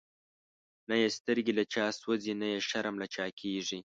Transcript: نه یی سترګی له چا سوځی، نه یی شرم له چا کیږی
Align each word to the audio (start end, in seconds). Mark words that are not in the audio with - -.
نه 0.89 0.95
یی 1.01 1.09
سترګی 1.17 1.53
له 1.57 1.63
چا 1.73 1.85
سوځی، 1.99 2.33
نه 2.41 2.47
یی 2.53 2.59
شرم 2.69 2.95
له 3.01 3.07
چا 3.15 3.25
کیږی 3.39 3.79